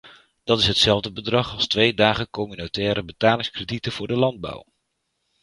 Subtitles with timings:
[0.43, 4.65] Dat is hetzelfde bedrag als twee dagen communautaire betalingskredieten voor de landbouw.